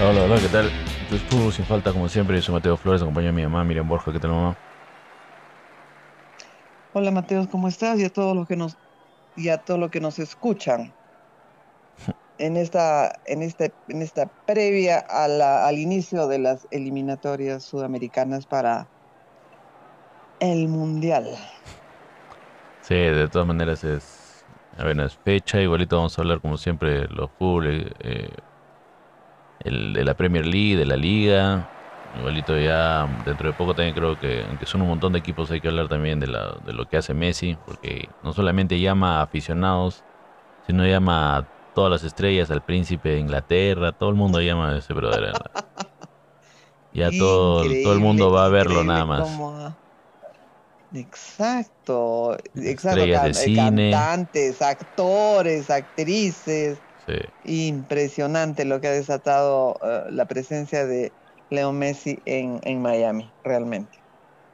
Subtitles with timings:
[0.00, 0.66] Hola, hola, hola, ¿qué tal?
[0.66, 2.36] Esto es Fútbol sin falta, como siempre.
[2.36, 4.12] Yo soy Mateo Flores, acompaño a mi mamá, Miriam Borja.
[4.12, 4.56] ¿Qué tal, mamá?
[6.92, 7.98] Hola Mateos, ¿cómo estás?
[7.98, 8.76] Y a todos los que nos
[9.34, 10.94] y a todos los que nos escuchan
[12.38, 18.46] en esta en este en esta previa a la- al inicio de las eliminatorias sudamericanas
[18.46, 18.86] para
[20.38, 21.26] el Mundial.
[22.82, 24.44] Sí, de todas maneras es.
[24.76, 25.60] A ver, no es fecha.
[25.60, 28.30] Igualito vamos a hablar, como siempre, de los eh,
[29.60, 31.70] el, de la Premier League, de la Liga.
[32.14, 35.60] Igualito ya dentro de poco también creo que, aunque son un montón de equipos, hay
[35.60, 39.22] que hablar también de, la, de lo que hace Messi, porque no solamente llama a
[39.22, 40.04] aficionados,
[40.66, 44.78] sino llama a todas las estrellas, al príncipe de Inglaterra, todo el mundo llama a
[44.78, 45.32] ese brother.
[46.92, 49.28] Ya todo, todo el mundo va a verlo nada más.
[50.92, 53.90] Exacto, exacto, Estrellas de can- cine.
[53.92, 56.82] cantantes, actores, actrices.
[57.08, 57.14] Sí.
[57.42, 61.16] Impresionante lo que ha desatado eh, la presencia de
[61.50, 63.98] Leo Messi en, en Miami, realmente.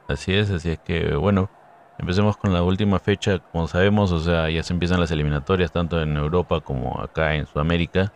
[0.07, 1.51] Así es, así es que bueno,
[1.97, 6.01] empecemos con la última fecha, como sabemos, o sea, ya se empiezan las eliminatorias tanto
[6.01, 8.13] en Europa como acá en Sudamérica.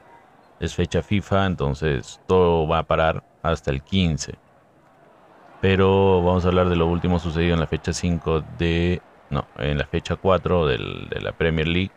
[0.60, 4.42] Es fecha FIFA, entonces todo va a parar hasta el 15.
[5.60, 9.04] Pero vamos a hablar de lo último sucedido en la fecha 5 de...
[9.30, 11.96] No, en la fecha 4 del- de la Premier League.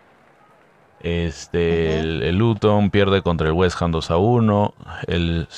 [1.03, 4.75] Este, el, el Luton pierde contra el West Ham 2 a 1.
[5.09, 5.49] El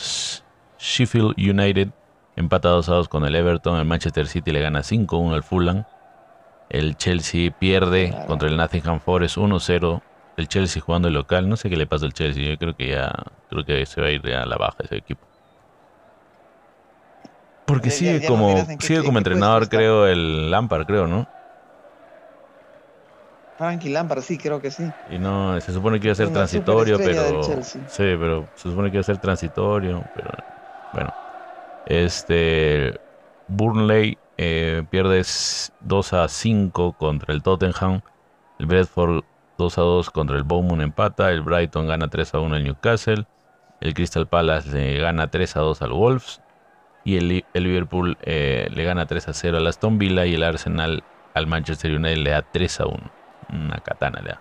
[0.79, 1.89] Sheffield United
[2.37, 3.79] empata 2 a 2 con el Everton.
[3.79, 5.85] El Manchester City le gana 5 a 1 al Fulham.
[6.71, 8.27] El Chelsea pierde Claro.
[8.27, 10.03] contra el Nottingham Forest 1 a 0.
[10.39, 11.49] El Chelsea jugando el local.
[11.49, 12.43] No sé qué le pasa al Chelsea.
[12.43, 13.13] Yo creo que ya
[13.51, 15.21] creo que se va a ir a la baja ese equipo.
[17.67, 21.27] Porque Ya- sigue ya como sigue como entrenador, creo, el Lampard, creo, ¿no?
[23.67, 24.85] Frankie Lampard, sí, creo que sí.
[25.11, 27.43] Y no, se supone que iba a ser Una transitorio, pero.
[27.43, 30.31] Sí, pero se supone que iba a ser transitorio, pero.
[30.93, 31.13] Bueno.
[31.87, 32.99] Este.
[33.49, 38.01] Burnley eh, pierde s- 2 a 5 contra el Tottenham.
[38.59, 39.23] El Bradford
[39.59, 41.31] 2 a 2 contra el Bournemouth empata.
[41.31, 43.27] El Brighton gana 3 a 1 al Newcastle.
[43.81, 46.41] El Crystal Palace le gana 3 a 2 al Wolves.
[47.05, 50.25] Y el Liverpool eh, le gana 3 a 0 al Aston Villa.
[50.25, 51.05] Y el Arsenal
[51.35, 52.99] al Manchester United le da 3 a 1.
[53.53, 54.41] Una katana da.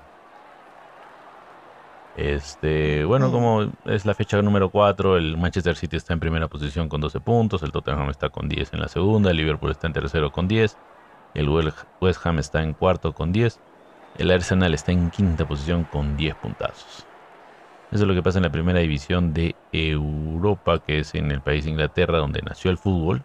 [2.16, 6.88] Este, bueno, como es la fecha número 4, el Manchester City está en primera posición
[6.88, 9.94] con 12 puntos, el Tottenham está con 10 en la segunda, el Liverpool está en
[9.94, 10.78] tercero con 10,
[11.34, 13.60] el West Ham está en cuarto con 10,
[14.20, 17.08] el Arsenal está en quinta posición con 10 puntazos.
[17.92, 21.42] Eso es lo que pasa en la primera división de Europa, que es en el
[21.42, 23.24] país de Inglaterra, donde nació el fútbol.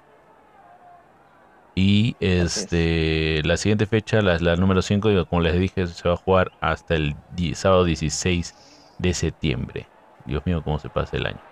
[1.81, 2.57] Y es.
[2.63, 6.51] este, la siguiente fecha, la, la número 5, como les dije, se va a jugar
[6.61, 7.17] hasta el
[7.55, 8.57] sábado 16
[8.99, 9.93] de septiembre.
[10.25, 11.45] Dios mío, cómo se pasa el año.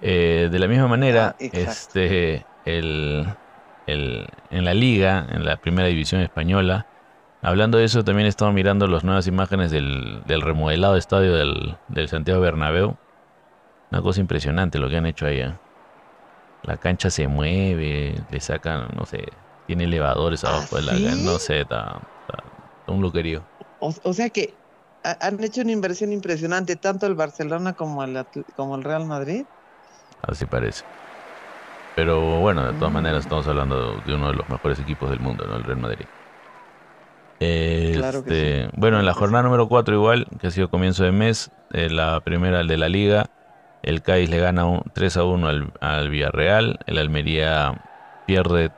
[0.00, 1.88] Eh, de la misma manera, Ah, exacto.
[1.98, 3.26] este, el,
[3.86, 6.86] el- en la liga, en la primera división española,
[7.42, 11.78] hablando de eso, también he estado mirando las nuevas imágenes del, del remodelado estadio del,
[11.88, 12.98] del Santiago Bernabéu.
[13.90, 15.60] Una cosa impresionante lo que han hecho allá.
[16.62, 19.26] La cancha se mueve, le sacan, no sé,
[19.66, 21.08] tiene elevadores ¿Ah, abajo de la sí?
[21.16, 22.00] no sé, está,
[22.86, 23.48] un loquerío.
[23.86, 24.44] O, o sea que
[25.02, 28.14] ha- han hecho una inversión impresionante tanto el Barcelona como el,
[28.54, 29.46] como el Real Madrid.
[30.22, 30.84] Así parece.
[31.94, 32.94] Pero bueno, de todas Mm.
[32.94, 35.56] maneras estamos hablando de uno de los mejores equipos del mundo, ¿no?
[35.56, 36.06] El Real Madrid.
[37.90, 41.12] Claro que Este, Bueno, en la jornada número 4 igual, que ha sido comienzo de
[41.12, 43.26] mes, eh, la primera de la liga,
[43.82, 47.80] el Cádiz le gana un 3 a 1 al, al Villarreal, el Almería
[48.26, 48.70] pierde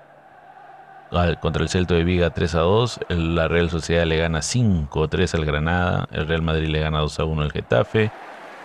[1.41, 5.05] contra el Celto de Viga 3 a 2, el- la Real Sociedad le gana 5
[5.05, 8.12] a 3 al Granada, el Real Madrid le gana 2 a 1 al Getafe,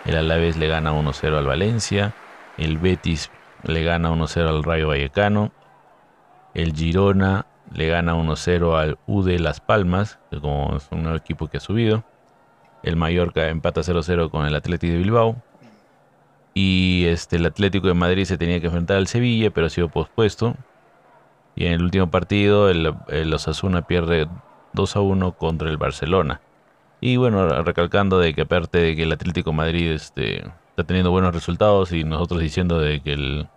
[0.04, 2.14] el Alavés le gana 1 a 0 al Valencia,
[2.56, 3.30] el Betis
[3.64, 5.50] le gana 1 a 0 al Rayo Vallecano,
[6.54, 11.48] el Girona le gana 1-0 al UD Las Palmas, que como es un nuevo equipo
[11.48, 12.04] que ha subido.
[12.84, 15.42] El Mallorca empata 0-0 con el Atlético de Bilbao.
[16.58, 19.90] Y este, el Atlético de Madrid se tenía que enfrentar al Sevilla, pero ha sido
[19.90, 20.56] pospuesto.
[21.54, 24.26] Y en el último partido, el, el Osasuna pierde
[24.72, 26.40] 2-1 contra el Barcelona.
[26.98, 31.10] Y bueno, recalcando de que aparte de que el Atlético de Madrid este, está teniendo
[31.10, 33.48] buenos resultados y nosotros diciendo de que el,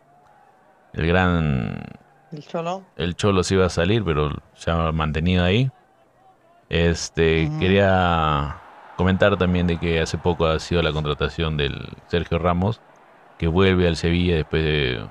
[0.91, 1.81] el gran
[2.33, 2.83] El Cholo.
[2.97, 5.71] el Cholo se iba a salir, pero se ha mantenido ahí.
[6.67, 8.57] Este, quería
[8.97, 12.81] comentar también de que hace poco ha sido la contratación del Sergio Ramos,
[13.39, 15.01] que vuelve al Sevilla después de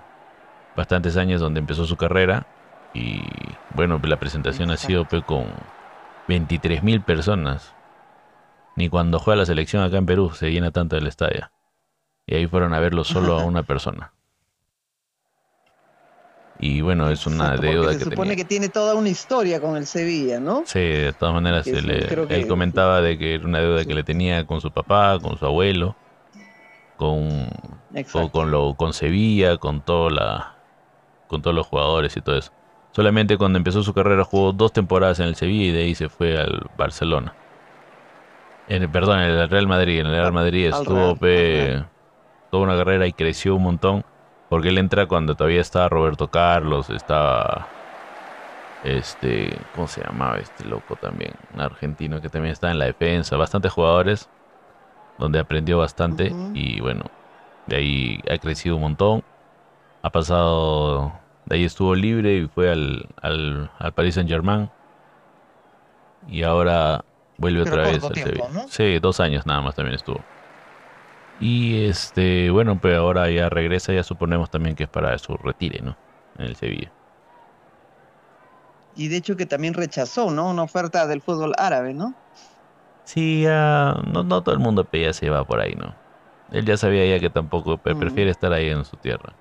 [0.77, 2.47] bastantes años donde empezó su carrera.
[2.93, 3.23] Y
[3.75, 5.47] bueno, la presentación ha sido pues, con
[6.29, 7.75] 23 mil personas.
[8.77, 11.51] Ni cuando juega la selección acá en Perú se llena tanto el estadio.
[12.27, 14.13] y ahí fueron a verlo solo a una persona.
[16.61, 19.87] Y bueno, es una deuda se que supone que tiene toda una historia con el
[19.87, 20.65] Sevilla, ¿no?
[20.67, 24.61] Sí, de todas maneras, él comentaba de que era una deuda que le tenía con
[24.61, 25.95] su papá, con su abuelo,
[26.99, 27.49] con,
[28.33, 30.55] con lo con Sevilla, con toda la,
[31.29, 32.53] con todos los jugadores y todo eso.
[32.91, 36.09] Solamente cuando empezó su carrera jugó dos temporadas en el Sevilla y de ahí se
[36.09, 37.35] fue al Barcelona.
[38.67, 40.01] En, perdón, en el Real Madrid.
[40.01, 44.05] En el Real Madrid estuvo toda una carrera y creció un montón.
[44.49, 47.69] Porque él entra cuando todavía estaba Roberto Carlos, estaba
[48.83, 51.35] este, ¿cómo se llamaba este loco también?
[51.55, 54.31] Un argentino que también está en la defensa, bastantes jugadores
[55.19, 57.05] donde aprendió bastante y bueno,
[57.67, 59.25] de ahí ha crecido un montón.
[60.03, 61.13] Ha pasado,
[61.47, 64.71] de ahí estuvo libre y fue al, al, al Paris Saint Germain
[66.29, 67.05] y ahora
[67.37, 68.45] vuelve otra vez al Sevilla.
[68.69, 70.21] Sí, dos años nada más también estuvo.
[71.41, 75.81] Y este, bueno, pues ahora ya regresa, ya suponemos también que es para su retire,
[75.83, 75.97] ¿no?
[76.37, 76.91] En el Sevilla.
[78.97, 80.51] Y de hecho que también rechazó, ¿no?
[80.51, 82.15] Una oferta del fútbol árabe, ¿no?
[83.09, 85.95] Sí, ya no, no todo el mundo ya se va por ahí, ¿no?
[86.53, 89.33] Él ya sabía ya que tampoco prefiere estar ahí en su tierra.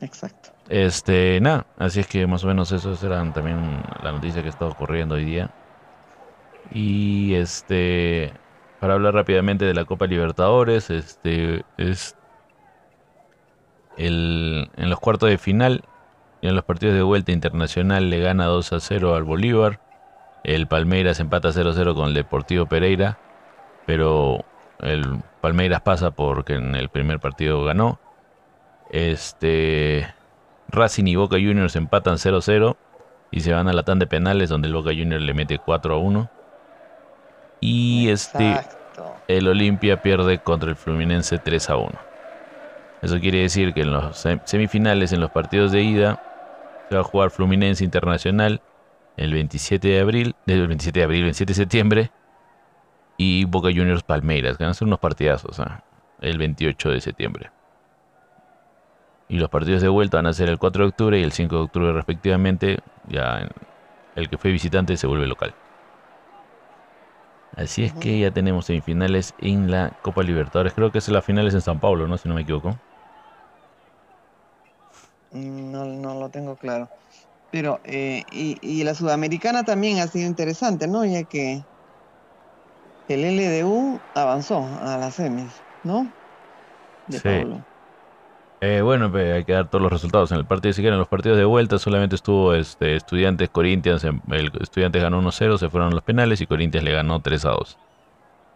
[0.00, 0.50] Exacto.
[0.68, 4.66] Este, nada, así es que más o menos eso eran también la noticia que está
[4.66, 5.50] ocurriendo hoy día.
[6.72, 8.32] Y este,
[8.80, 12.16] para hablar rápidamente de la Copa Libertadores, este es
[13.96, 15.84] el, en los cuartos de final
[16.40, 19.91] y en los partidos de vuelta internacional le gana 2 a 0 al Bolívar.
[20.44, 23.18] El Palmeiras empata 0 a 0 con el Deportivo Pereira,
[23.86, 24.44] pero
[24.80, 28.00] el Palmeiras pasa porque en el primer partido ganó.
[28.90, 30.12] Este
[30.68, 32.76] Racing y Boca Juniors empatan 0 a 0
[33.30, 35.94] y se van a la tanda de penales donde el Boca Juniors le mete 4
[35.94, 36.30] a 1.
[37.60, 38.60] Y este
[39.28, 41.90] el Olimpia pierde contra el Fluminense 3 a 1.
[43.02, 46.22] Eso quiere decir que en los semifinales, en los partidos de ida,
[46.88, 48.60] se va a jugar Fluminense Internacional
[49.16, 52.10] el 27 de abril, del 27 de abril, 27 de septiembre,
[53.16, 55.64] y Boca Juniors Palmeiras, que van a ser unos partidazos, ¿eh?
[56.20, 57.50] el 28 de septiembre.
[59.28, 61.54] Y los partidos de vuelta van a ser el 4 de octubre y el 5
[61.54, 63.48] de octubre respectivamente, ya
[64.14, 65.54] el que fue visitante se vuelve local.
[67.56, 70.72] Así es que ya tenemos semifinales en la Copa Libertadores.
[70.72, 72.16] Creo que es la finales en San Pablo, ¿no?
[72.16, 72.78] Si no me equivoco.
[75.32, 76.88] No, no lo tengo claro.
[77.52, 81.04] Pero, eh, y, la Sudamericana también ha sido interesante, ¿no?
[81.04, 81.62] Ya que
[83.08, 85.52] el LDU avanzó a las semis,
[85.84, 86.10] ¿no?
[87.08, 87.62] De sí.
[88.62, 90.72] Eh, bueno, pues, hay que dar todos los resultados en el partido.
[90.72, 94.04] Si quieren, los partidos de vuelta solamente estuvo este, Estudiantes Corinthians.
[94.04, 97.76] El Estudiantes ganó 1-0, se fueron los penales y Corinthians le ganó 3-2.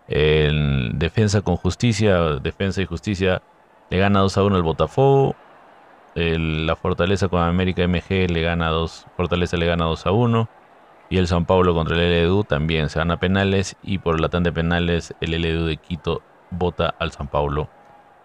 [0.08, 3.42] En defensa con justicia, defensa y justicia
[3.90, 5.34] le gana 2-1 al Botafogo.
[6.16, 10.48] La Fortaleza con América MG le gana 2, Fortaleza le gana 2-1.
[11.08, 13.76] Y el San Pablo contra el LDU también se gana penales.
[13.82, 17.68] Y por la tanda de penales, el LDU de Quito vota al San Pablo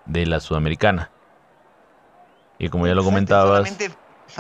[0.06, 1.12] de la Sudamericana.
[2.58, 3.78] Y como ya lo comentabas...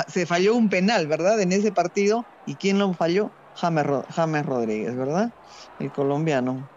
[0.07, 1.39] se falló un penal, ¿verdad?
[1.39, 2.25] En ese partido.
[2.47, 3.29] ¿Y quién lo falló?
[3.55, 5.31] James, Rodríguez, ¿verdad?
[5.79, 6.67] El colombiano.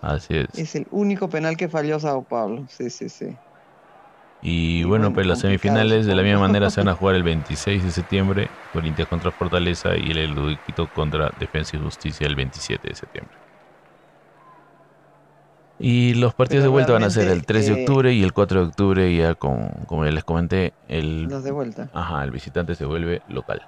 [0.00, 0.58] Así es.
[0.58, 2.64] Es el único penal que falló Sao Paulo.
[2.68, 3.36] Sí, sí, sí.
[4.42, 7.84] Y, bueno, pues las semifinales de la misma manera se van a jugar el 26
[7.84, 12.94] de septiembre, Corinthians contra Fortaleza y el Ludiquito contra Defensa y Justicia el 27 de
[12.94, 13.36] septiembre.
[15.78, 18.32] Y los partidos de vuelta van a ser el 3 de eh, octubre y el
[18.32, 21.24] 4 de octubre, ya con, como les comenté, el...
[21.24, 21.88] Los de vuelta.
[21.94, 23.62] Ajá, el visitante se vuelve local.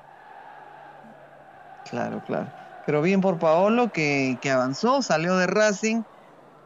[1.91, 2.51] Claro, claro.
[2.87, 6.03] Pero bien por Paolo que, que avanzó, salió de Racing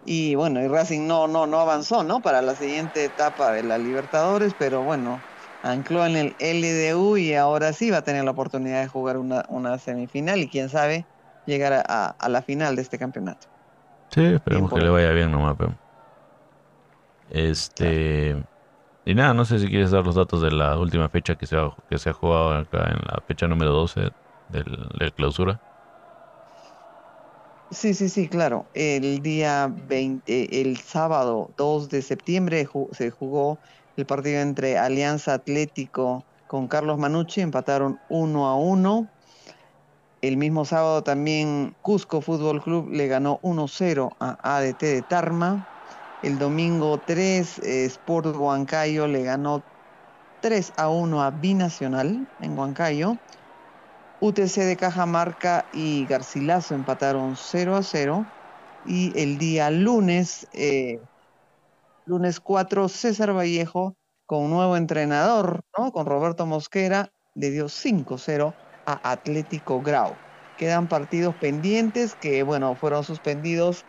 [0.06, 2.22] y bueno, y Racing no, no, no avanzó, ¿no?
[2.22, 5.26] Para la siguiente etapa de la Libertadores, pero bueno,
[5.62, 9.44] ancló en el LDU y ahora sí va a tener la oportunidad de jugar una,
[9.48, 11.08] una semifinal y quién sabe
[11.44, 13.48] llegar a, a la final de este campeonato.
[14.10, 15.78] Sí, esperemos que le vaya bien nomás, pero...
[17.28, 18.44] Este...
[19.04, 21.56] Y nada, no sé si quieres dar los datos de la última fecha que se
[21.58, 24.12] ha, que se ha jugado acá en la fecha número 12
[24.48, 24.64] del,
[24.98, 25.62] de clausura.
[27.70, 28.70] Sí, sí, sí, claro.
[28.74, 33.58] El día 20, el sábado 2 de septiembre se jugó
[33.96, 39.10] el partido entre Alianza Atlético con Carlos Manucci, empataron 1 a 1.
[40.20, 45.66] El mismo sábado también Cusco Fútbol Club le ganó 1-0 a ADT de Tarma.
[46.22, 49.62] El domingo 3 eh, Sport Huancayo le ganó
[50.40, 53.16] 3 a 1 a Binacional en Huancayo.
[54.20, 58.26] UTC de Cajamarca y Garcilaso empataron 0 a 0.
[58.86, 61.00] Y el día lunes, eh,
[62.04, 63.96] lunes 4, César Vallejo,
[64.26, 65.92] con nuevo entrenador, ¿no?
[65.92, 68.54] Con Roberto Mosquera, le dio 5-0
[68.86, 70.14] a Atlético Grau.
[70.56, 73.84] Quedan partidos pendientes que, bueno, fueron suspendidos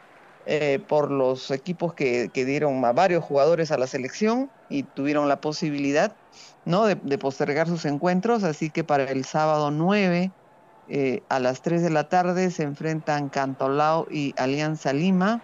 [0.50, 5.42] eh, por los equipos que, dieron a varios jugadores a la selección y tuvieron la
[5.42, 6.16] posibilidad,
[6.68, 8.44] De, postergar sus encuentros.
[8.44, 10.32] Así que para el sábado 9
[10.90, 15.42] eh, a las 3 de la tarde se enfrentan Cantolao y Alianza Lima.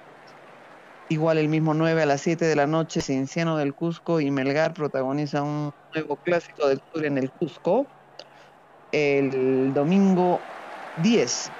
[1.08, 4.74] Igual el mismo 9 a las 7 de la noche, Cienciano del Cusco y Melgar
[4.74, 7.86] protagonizan un nuevo clásico del sur en el Cusco.
[8.92, 10.42] El domingo
[11.02, 11.52] 10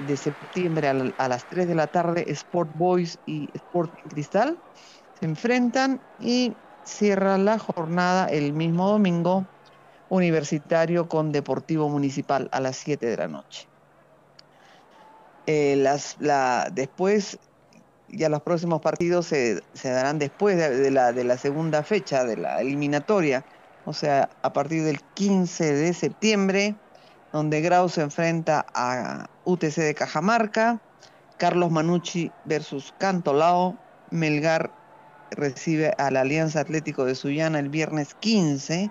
[0.00, 4.58] de septiembre a, las 3 de la tarde, Sport Boys y Sporting Cristal
[5.20, 9.46] se enfrentan y cierra la jornada el mismo domingo
[10.08, 13.66] Universitario con Deportivo Municipal a las 7 de la noche.
[15.46, 17.38] Eh, las, la, después
[18.08, 22.60] ya los próximos partidos se, darán después de, la, de la segunda fecha de la
[22.60, 23.44] eliminatoria,
[23.86, 26.76] o sea, a partir del 15 de septiembre,
[27.32, 30.80] donde Grau se enfrenta a UTC de Cajamarca,
[31.38, 33.76] Carlos Manucci versus Cantolao,
[34.10, 34.70] Melgar
[35.36, 38.90] recibe a la Alianza Atlético de Sullana el viernes 15,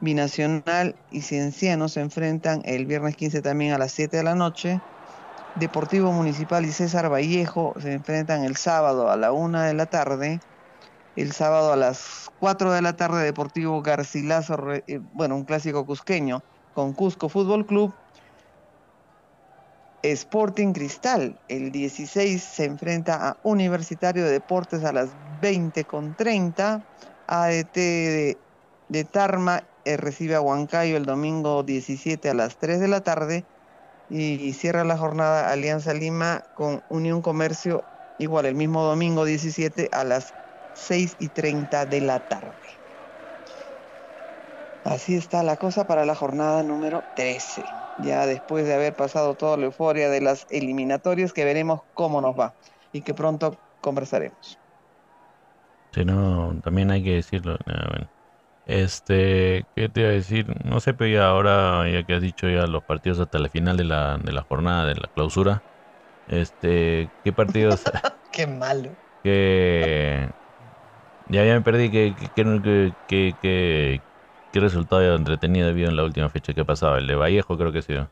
[0.00, 4.80] Binacional y Cienciano se enfrentan el viernes 15 también a las 7 de la noche,
[5.58, 10.40] Deportivo Municipal y César Vallejo se enfrentan el sábado a la 1 de la tarde.
[11.16, 16.44] El sábado a las 4 de la tarde Deportivo Garcilaso, eh, bueno, un clásico cusqueño
[16.72, 17.92] con Cusco Fútbol Club.
[20.12, 26.86] Sporting Cristal, el 16 se enfrenta a Universitario de Deportes a las 20 con 30.
[27.26, 28.42] ADT de,
[28.88, 33.48] de Tarma eh, recibe a Huancayo el domingo 17 a las 3 de la tarde
[34.08, 37.88] y cierra la jornada Alianza Lima con Unión Comercio
[38.18, 40.34] igual el mismo domingo 17 a las
[40.74, 42.82] 6 y 30 de la tarde.
[44.82, 47.87] Así está la cosa para la jornada número 13.
[47.98, 52.34] Ya después de haber pasado toda la euforia de las eliminatorias, que veremos cómo nos
[52.38, 52.56] va
[52.92, 54.60] y que pronto conversaremos.
[55.92, 57.56] Sí, no, también hay que decirlo.
[57.66, 58.10] Bueno,
[58.64, 60.48] este, ¿qué te iba a decir?
[60.64, 63.76] No sé, pero ya ahora, ya que has dicho ya los partidos hasta la final
[63.76, 65.64] de la, de la jornada, de la clausura,
[66.26, 67.84] este, ¿qué partidos?
[68.30, 68.96] Qué malo.
[69.22, 70.30] Que
[71.26, 71.90] ya, ya me perdí.
[71.90, 74.04] ¿Qué, qué, qué,
[74.58, 76.98] qué, resultado entretenido había en la última fecha que pasaba?
[76.98, 78.08] El de Vallejo creo que ha sido.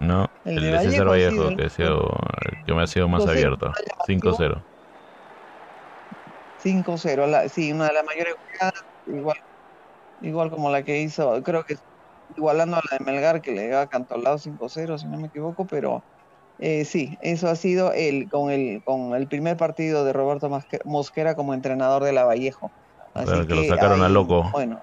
[0.00, 2.16] No, el, de, César Vallejo, que, ha sido,
[2.66, 3.72] que me ha sido más abierto.
[4.06, 4.62] 5-0.
[6.62, 9.36] 5-0, sí, una de las mayores jugadas, igual,
[10.22, 11.76] igual como la que hizo, creo que
[12.36, 16.02] igualando a la de Melgar que le ha cantolado 5-0, si no me equivoco, pero
[16.58, 20.50] eh, sí, eso ha sido el con el con el primer partido de Roberto
[20.84, 22.70] Mosquera como entrenador de la Vallejo.
[23.14, 24.50] Así que, lo sacaron a loco.
[24.52, 24.80] Bueno,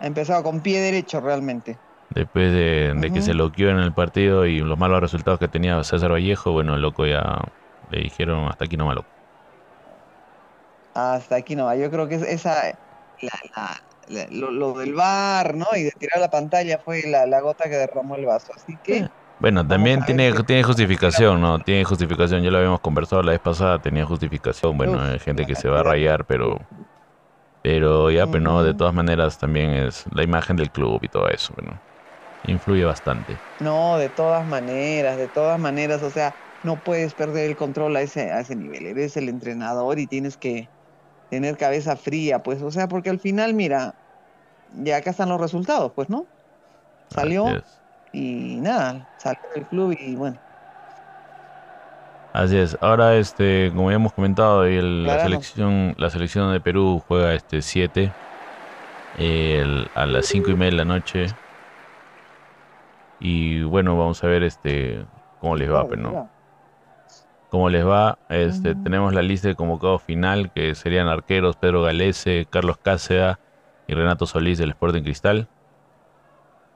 [0.00, 1.78] ha empezado con pie derecho realmente.
[2.10, 6.10] Después de, que se loqueó en el partido y los malos resultados que tenía César
[6.10, 7.38] Vallejo, bueno, el loco ya
[7.90, 9.04] le dijeron hasta aquí no malo.
[10.94, 12.76] Hasta aquí no Yo creo que esa,
[14.30, 15.66] lo, del bar, ¿no?
[15.76, 18.52] Y de tirar la pantalla fue la, gota que derramó el vaso.
[18.54, 19.08] Así que.
[19.38, 21.60] Bueno, también tiene, tiene justificación, ¿no?
[21.60, 22.42] Tiene justificación.
[22.42, 24.76] Ya lo habíamos conversado la vez pasada, tenía justificación.
[24.76, 26.58] Bueno, hay gente que se va a rayar, pero.
[27.62, 31.28] Pero ya, pero no, de todas maneras también es la imagen del club y todo
[31.28, 31.82] eso, bueno,
[32.42, 33.42] influye bastante.
[33.60, 38.02] No, de todas maneras, de todas maneras, o sea, no puedes perder el control a
[38.02, 38.86] ese, a ese nivel.
[38.86, 40.70] Eres el entrenador y tienes que,
[41.28, 43.96] tener cabeza fría, pues, o sea, porque al final, mira,
[44.68, 46.30] ya acá están los resultados, pues, ¿no?
[47.10, 47.46] Salió
[48.12, 50.40] y nada, salió del club y bueno.
[52.32, 52.76] Así es.
[52.80, 58.12] Ahora, este, como ya hemos comentado, la selección, la selección de Perú juega este 7
[59.94, 61.26] a las 5 y media de la noche.
[63.20, 65.04] Y bueno, vamos a ver este
[65.40, 66.38] cómo les va, pero pues, no
[67.48, 68.18] cómo les va.
[68.28, 73.38] Este, Tenemos la lista de convocados final, que serían arqueros Pedro Galese, Carlos Cáceda
[73.86, 75.48] y Renato Solís del Sporting Cristal.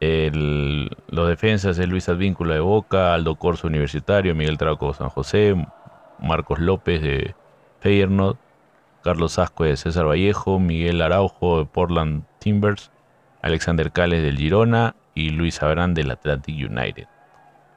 [0.02, 5.54] Los defensas es Luis Advíncula de Boca, Aldo Corso Universitario, Miguel Trauco San José,
[6.18, 7.34] Marcos López de
[7.80, 8.36] Feyenoord,
[9.04, 12.90] Carlos Asco de César Vallejo, Miguel Araujo de Portland Timbers,
[13.42, 17.06] Alexander Cales del Girona y Luis Abrán del Atlantic United.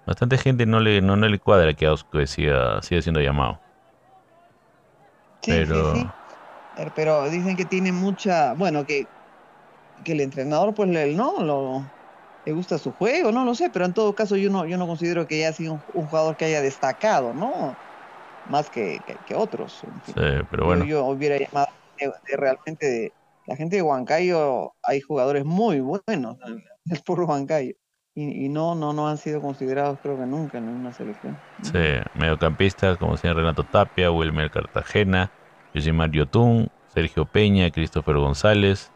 [0.07, 3.59] Bastante gente no le, no, le cuadra que Ausco siga, siendo llamado.
[5.41, 5.95] Sí, pero...
[5.95, 6.07] Sí,
[6.95, 9.05] Pero dicen que tiene mucha, bueno, que,
[10.03, 11.85] que el entrenador pues le, no, lo,
[12.45, 14.87] le gusta su juego, no lo sé, pero en todo caso yo no, yo no
[14.87, 17.75] considero que haya sido un, jugador que haya destacado, ¿no?
[18.49, 19.73] más que, que, otros.
[20.05, 20.13] Sí,
[20.51, 20.85] pero bueno.
[20.85, 21.67] Yo, hubiera llamado
[22.37, 23.13] realmente de
[23.47, 26.37] la gente de Huancayo, hay jugadores muy buenos
[26.89, 27.73] el puro Huancayo.
[28.17, 31.35] Y, no, no, no han sido considerados creo que nunca en una selección.
[31.61, 31.79] Sí,
[32.17, 35.29] mediocampistas como sean Renato Tapia, Wilmer Cartagena,
[35.73, 38.89] Yosimar Yotun, Sergio Peña, Christopher González,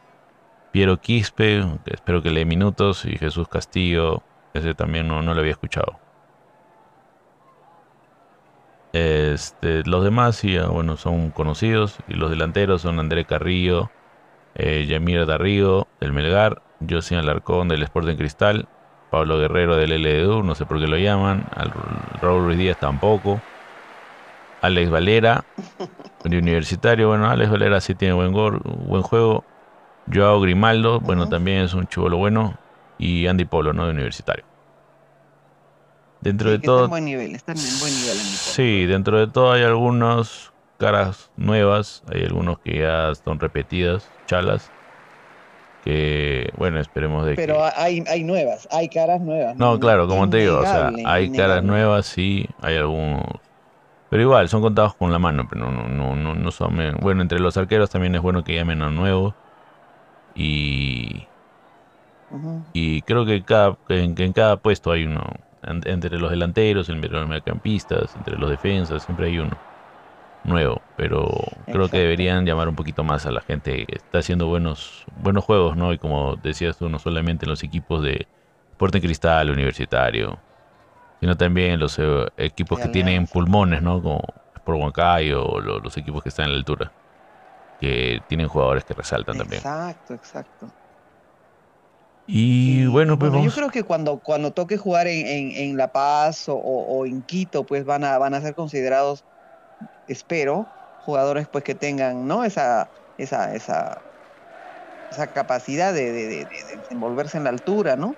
[0.71, 4.21] Piero Quispe, espero que le dé minutos, y Jesús Castillo,
[4.53, 5.99] ese también no, no lo había escuchado.
[8.93, 13.89] Este, los demás sí, ah, bueno, son conocidos, y los delanteros son André Carrillo,
[14.55, 18.67] eh, Yamir Darrigo del Melgar, José Alarcón del Sporting Cristal,
[19.09, 21.71] Pablo Guerrero del LDU, no sé por qué lo llaman, al
[22.21, 23.41] Raúl Ruiz Díaz tampoco,
[24.61, 25.45] Alex Valera
[26.23, 29.43] de Universitario, bueno, Alex Valera sí tiene buen, buen juego,
[30.13, 32.57] Joao Grimaldo, bueno, también es un chivolo bueno,
[32.97, 33.85] y Andy Polo, ¿no?
[33.85, 34.45] De Universitario.
[36.21, 36.85] Dentro de todo.
[36.85, 38.17] en buen nivel, están en buen nivel.
[38.17, 44.71] Sí, dentro de todo hay algunas caras nuevas, hay algunos que ya están repetidas, chalas,
[45.83, 49.55] que bueno, esperemos de Pero hay, hay nuevas, hay caras nuevas.
[49.55, 53.23] No, claro, como te digo, o sea, hay caras nuevas, sí, hay algunos...
[54.09, 56.97] Pero igual, son contados con la mano, pero no, no, no, no son...
[56.99, 59.35] Bueno, entre los arqueros también es bueno que llamen a nuevos.
[60.35, 61.29] Y...
[62.73, 65.23] Y creo que cada, en, en cada puesto hay uno.
[65.61, 69.61] Entre los delanteros, entre los mediocampistas, entre los defensas, siempre hay uno
[70.43, 71.29] nuevo, pero
[71.71, 75.43] creo que deberían llamar un poquito más a la gente que está haciendo buenos buenos
[75.45, 75.93] juegos, ¿no?
[75.93, 78.29] Y como decías tú, no solamente en los equipos de
[78.71, 80.43] Sporting Cristal, Universitario,
[81.21, 84.01] sino también los eh, equipos que tienen pulmones, ¿no?
[84.01, 84.21] Como
[84.63, 86.93] por Huancayo o los equipos que están en la altura,
[87.79, 89.59] que tienen jugadores que resaltan también.
[89.59, 90.69] Exacto, exacto.
[92.31, 96.55] Y bueno, pues yo creo que cuando, cuando toque jugar en, en, La Paz o,
[96.55, 99.23] o, en Quito, pues van a, van a ser considerados,
[100.07, 100.67] espero,
[101.05, 102.43] jugadores pues que tengan, ¿no?
[102.43, 102.87] Esa,
[103.17, 103.99] esa, esa,
[105.09, 108.15] esa capacidad de, de, de, desenvolverse en la altura, ¿no?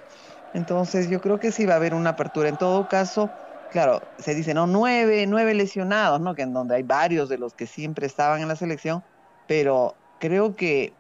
[0.54, 2.50] Entonces yo creo que sí va a haber una apertura.
[2.50, 3.30] En todo caso,
[3.72, 4.68] claro, se dice, ¿no?
[4.68, 6.36] Nueve, nueve lesionados, ¿no?
[6.36, 9.06] Que en donde hay varios de los que siempre estaban en la selección,
[9.52, 10.94] pero creo que,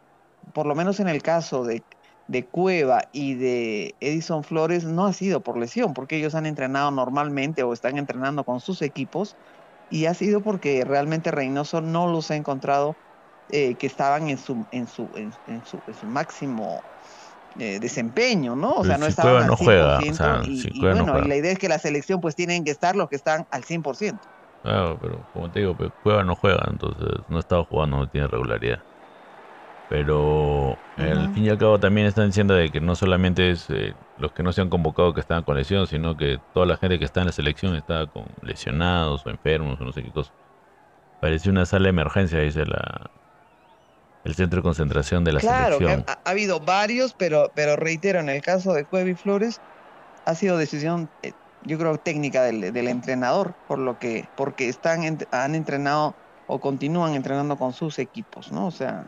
[0.51, 1.81] por lo menos en el caso de
[2.27, 6.89] de Cueva y de Edison Flores no ha sido por lesión, porque ellos han entrenado
[6.91, 9.35] normalmente o están entrenando con sus equipos
[9.89, 12.95] y ha sido porque realmente Reynoso no los ha encontrado
[13.49, 16.81] eh, que estaban en su en su en, su, máximo
[17.59, 18.75] eh, desempeño, ¿no?
[18.75, 19.99] O sea, no estaban no juega,
[20.45, 23.17] y, bueno, y la idea es que la selección pues tienen que estar los que
[23.17, 24.17] están al 100%.
[24.61, 28.27] Claro, pero como te digo, pues, Cueva no juega, entonces no estaba jugando, no tiene
[28.27, 28.83] regularidad.
[29.89, 33.93] Pero al fin y al cabo también están diciendo de que no solamente es eh,
[34.17, 36.97] los que no se han convocado que están con lesión, sino que toda la gente
[36.97, 40.31] que está en la selección está con lesionados o enfermos o no sé qué cosa.
[41.19, 43.11] Parece una sala de emergencia, dice la
[44.23, 45.79] el centro de concentración de la selección.
[45.79, 49.59] Claro, ha, ha, habido varios, pero, pero reitero, en el caso de Cuevi Flores,
[50.25, 55.19] ha sido decisión, eh, yo creo, técnica del, del, entrenador, por lo que, porque están,
[55.31, 56.15] han entrenado
[56.47, 58.67] o continúan entrenando con sus equipos, ¿no?
[58.67, 59.07] O sea,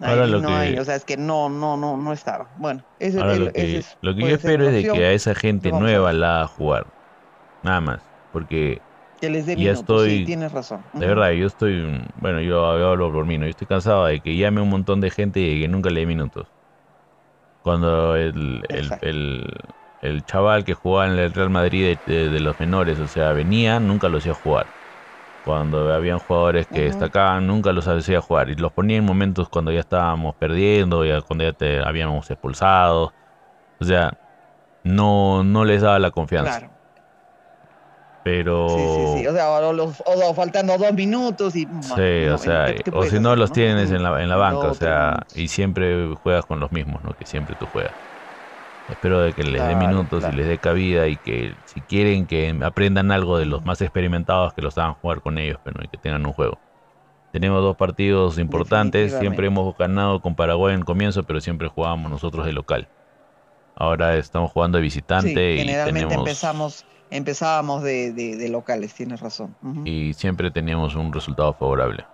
[0.00, 0.80] Ahora lo que...
[0.80, 2.48] o sea, es que no, no, no, no estaba.
[2.56, 6.12] Bueno, ese, lo que, lo que yo espero es de que a esa gente nueva
[6.12, 6.86] la a jugar.
[7.62, 8.00] Nada más.
[8.32, 8.80] Porque
[9.20, 10.82] que les dé ya estoy, sí, tienes razón.
[10.94, 13.44] De verdad, yo estoy, bueno, yo hablo por mí, ¿no?
[13.44, 16.06] Yo estoy cansado de que llame un montón de gente y que nunca le dé
[16.06, 16.46] minutos.
[17.62, 19.46] Cuando el, el, el,
[20.02, 23.80] el, chaval que jugaba en el Real Madrid de, de, los menores, o sea, venía,
[23.80, 24.66] nunca lo hacía jugar
[25.44, 29.72] cuando habían jugadores que destacaban, nunca los hacía jugar y los ponía en momentos cuando
[29.72, 33.12] ya estábamos perdiendo, ya cuando ya te habíamos expulsado.
[33.80, 34.12] O sea,
[34.84, 36.58] no, no les daba la confianza.
[36.58, 36.74] Claro.
[38.22, 38.68] Pero.
[38.68, 39.26] Sí, sí, sí.
[39.26, 41.66] O sea, o, faltando dos minutos y.
[41.80, 45.20] Sí, o sea, o si no los tienes en la, en la banca, o sea,
[45.34, 47.14] y siempre juegas con los mismos, ¿no?
[47.14, 47.94] Que siempre tú juegas.
[48.90, 52.56] Espero de que les dé minutos y les dé cabida y que si quieren que
[52.62, 55.96] aprendan algo de los más experimentados que los hagan jugar con ellos, pero y que
[55.96, 56.58] tengan un juego.
[57.32, 62.44] Tenemos dos partidos importantes, siempre hemos ganado con Paraguay en comienzo, pero siempre jugábamos nosotros
[62.44, 62.88] de local.
[63.76, 66.12] Ahora estamos jugando de visitante y tenemos...
[66.12, 69.54] empezamos empezábamos de, de, locales, tienes razón.
[69.84, 72.04] Y siempre teníamos un resultado favorable.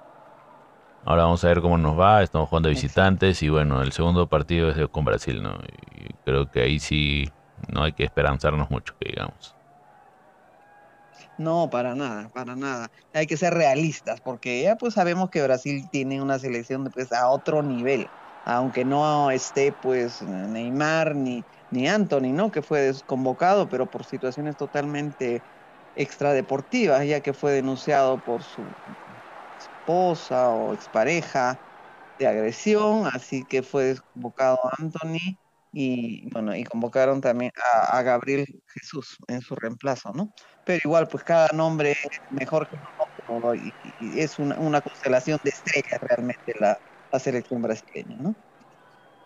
[1.07, 2.23] Ahora vamos a ver cómo nos va.
[2.23, 5.61] Estamos jugando de visitantes y bueno, el segundo partido es con Brasil, ¿no?
[5.95, 7.33] Y creo que ahí sí
[7.69, 9.57] no hay que esperanzarnos mucho, que digamos.
[11.37, 12.88] No, para nada, para nada.
[13.12, 17.29] Hay que ser realistas, porque ya pues sabemos que Brasil tiene una selección pues, a
[17.29, 18.12] otro nivel,
[18.45, 22.51] aunque no esté pues Neymar ni, ni Anthony, ¿no?
[22.51, 25.45] Que fue desconvocado, pero por situaciones totalmente
[25.95, 28.77] extradeportivas, ya que fue denunciado por su
[29.87, 31.57] esposa o expareja
[32.18, 35.38] de agresión, así que fue desconvocado Anthony
[35.72, 37.53] y bueno, y convocaron también
[37.92, 40.33] a, Gabriel Jesús en su reemplazo, ¿no?
[40.64, 43.75] Pero igual, pues cada nombre es mejor que otro y,
[44.18, 46.77] es una, constelación de estrellas realmente la,
[47.20, 48.35] selección brasileña, ¿no?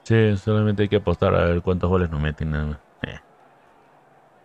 [0.05, 2.90] Sí, solamente hay que apostar a ver cuántos goles nos meten nada eh.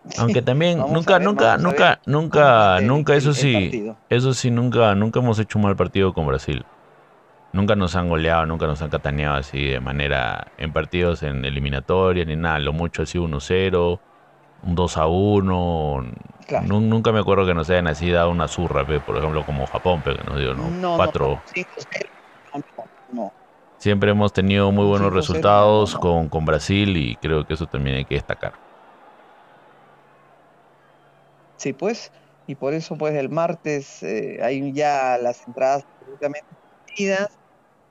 [0.20, 5.58] Aunque también nunca, nunca, nunca, nunca, nunca, eso sí, eso sí, nunca, nunca hemos hecho
[5.58, 6.64] un mal partido con Brasil.
[7.54, 12.26] Nunca nos han goleado, nunca nos han cataneado así de manera en partidos en eliminatoria
[12.26, 12.60] ni nada.
[12.60, 14.00] Lo mucho así 1-0,
[14.64, 16.14] un 2-1.
[16.68, 20.18] Nunca me acuerdo que nos hayan así dado una zurra, por ejemplo, como Japón, pero
[20.18, 20.98] que nos dio ¿no?
[20.98, 21.42] 4.
[23.14, 23.32] No,
[23.78, 28.06] Siempre hemos tenido muy buenos resultados con, con Brasil y creo que eso también hay
[28.06, 28.65] que destacar.
[31.58, 32.12] Sí, pues,
[32.48, 36.56] y por eso pues el martes eh, hay ya las entradas absolutamente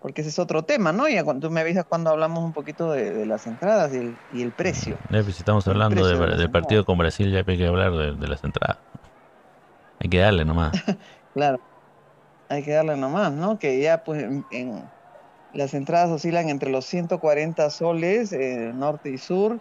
[0.04, 1.08] porque ese es otro tema, ¿no?
[1.08, 4.42] Y cuando tú me avisas cuando hablamos un poquito de, las entradas y el, y
[4.42, 4.98] el precio.
[5.10, 8.78] si estamos hablando del partido con Brasil, ya hay que hablar de, las entradas.
[10.00, 10.72] Hay que darle nomás.
[11.32, 11.58] claro,
[12.50, 13.58] hay que darle nomás, ¿no?
[13.58, 14.84] Que ya pues en,
[15.54, 19.58] las entradas oscilan entre los 140 soles, eh, norte y sur,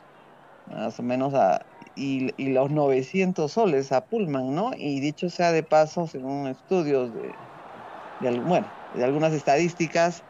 [0.65, 4.71] más o menos a, y, los 900 soles a Pullman, ¿no?
[4.75, 7.31] Y dicho sea de paso, según estudios de,
[8.19, 10.23] de algunas estadísticas,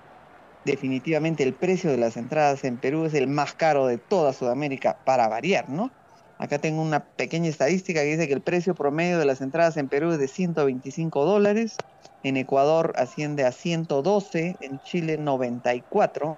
[0.66, 4.98] definitivamente el precio de las entradas en Perú es el más caro de toda Sudamérica,
[5.06, 5.92] para variar, ¿no?
[6.40, 9.88] Acá tengo una pequeña estadística que dice que el precio promedio de las entradas en
[9.88, 11.78] Perú es de 125 dólares,
[12.24, 16.38] en Ecuador asciende a 112, en Chile 94,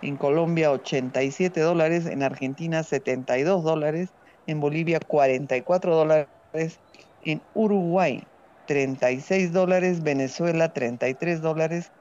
[0.00, 4.10] en Colombia 87 dólares, en Argentina 72 dólares,
[4.46, 6.28] en Bolivia 44 dólares,
[7.20, 8.22] en Uruguay
[8.66, 11.92] 36 dólares, Venezuela 33 dólares,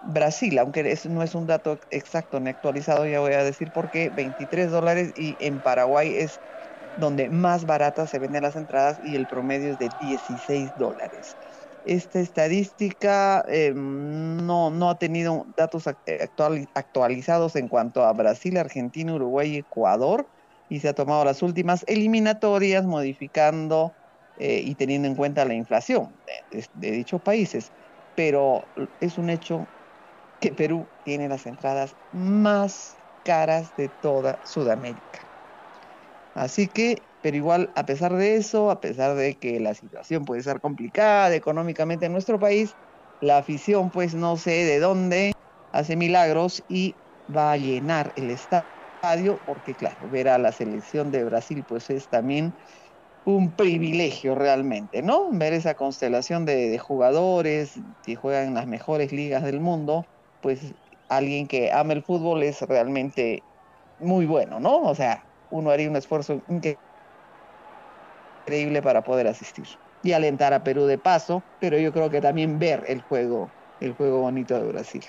[0.00, 3.90] Brasil, aunque eso no es un dato exacto ni actualizado, ya voy a decir por
[3.90, 6.40] qué, 23 dólares y en Paraguay es
[6.94, 11.36] donde más baratas se venden las entradas y el promedio es de 16 dólares.
[11.90, 19.54] Esta estadística em, no, no ha tenido datos actualizados en cuanto a Brasil, Argentina, Uruguay
[19.54, 20.30] y Ecuador
[20.68, 23.96] y se ha tomado las últimas eliminatorias modificando
[24.36, 26.20] eh, y teniendo en cuenta la inflación
[26.74, 27.72] de dichos países.
[28.14, 29.72] Pero es un hecho
[30.38, 35.28] que Perú tiene las entradas más caras de toda Sudamérica.
[36.34, 40.42] Así que, pero igual, a pesar de eso, a pesar de que la situación puede
[40.42, 42.76] ser complicada económicamente en nuestro país,
[43.20, 45.32] la afición, pues no sé de dónde,
[45.72, 47.00] hace milagros y
[47.34, 52.08] va a llenar el estadio, porque claro, ver a la selección de Brasil, pues es
[52.08, 52.56] también
[53.24, 55.30] un privilegio realmente, ¿no?
[55.32, 60.04] Ver esa constelación de, jugadores que juegan en las mejores ligas del mundo
[60.40, 60.74] pues
[61.08, 63.44] alguien que ama el fútbol es realmente
[63.98, 64.82] muy bueno, ¿no?
[64.82, 66.80] O sea, uno haría un esfuerzo increíble
[68.82, 69.66] para poder asistir
[70.02, 73.94] y alentar a Perú de paso, pero yo creo que también ver el juego, el
[73.94, 75.04] juego bonito de Brasil.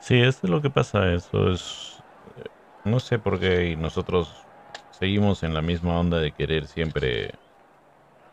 [0.00, 2.02] Sí, esto es lo que pasa, eso es,
[2.36, 2.44] eh,
[2.84, 4.46] no sé por qué nosotros
[4.90, 7.30] seguimos en la misma onda de querer siempre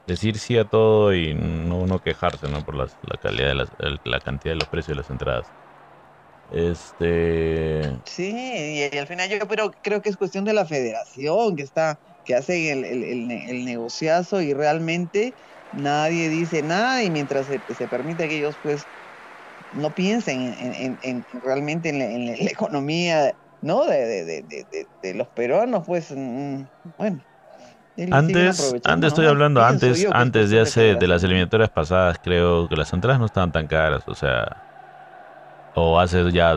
[0.06, 2.64] decir sí a todo y no, no quejarse, ¿no?
[2.66, 2.88] Por la
[3.22, 3.70] calidad de las,
[4.04, 5.48] la cantidad de los precios de las entradas.
[6.52, 7.82] Este.
[8.06, 11.98] Sí, y, al final yo pero creo que es cuestión de la federación que está,
[12.32, 15.34] que hace el, el, negociazo y realmente
[15.74, 18.86] nadie dice nada y mientras se, se permite que ellos pues
[19.74, 20.54] no piensen
[21.04, 26.62] en, realmente en la, economía no de, de, de, los peruanos pues mm,
[26.98, 27.22] bueno
[28.12, 32.94] antes antes estoy hablando antes antes de hace de las eliminatorias pasadas creo que las
[32.94, 34.56] entradas no estaban tan caras o sea
[35.76, 36.56] o hace ya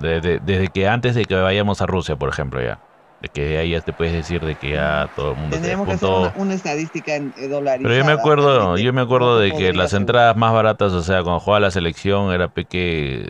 [0.00, 2.78] desde, que antes de que vayamos a Rusia, por ejemplo, ya.
[3.20, 5.94] De que ahí ya te puedes decir de que ya todo el mundo Tendríamos que
[5.94, 7.82] hacer una, estadística en dólares.
[7.82, 11.22] Pero yo me acuerdo, yo me acuerdo de que las entradas más baratas, o sea,
[11.22, 13.28] cuando jugaba la selección era peque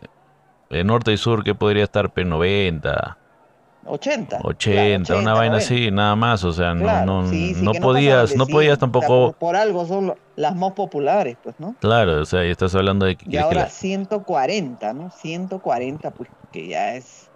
[0.71, 3.17] de norte y sur que podría estar P90.
[3.87, 4.41] 80.
[4.45, 9.33] 80, una vaina así, nada más, o sea, no, no, no, podías, no podías tampoco...
[9.33, 11.75] por, algo son las más populares, pues, ¿no?
[11.81, 13.25] Claro, o sea, y estás hablando de que...
[13.29, 15.11] Y ahora 140, ¿no?
[15.11, 17.30] 140, pues, que ya es,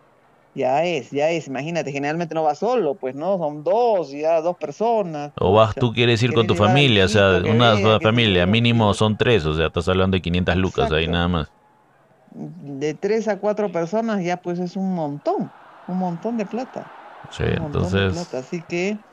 [0.54, 3.38] ya es, ya es, imagínate, generalmente no vas solo, pues, ¿no?
[3.38, 5.32] Son dos, ya dos personas.
[5.40, 9.44] O vas, tú quieres ir con tu familia, o sea, una familia, mínimo son tres,
[9.46, 11.52] o sea, estás hablando de 500 lucas ahí nada más.
[12.36, 15.52] De tres a cuatro personas ya pues es un montón
[15.86, 16.90] un montón de plata.
[17.30, 18.34] Sí, entonces.
[18.34, 19.04] Así que,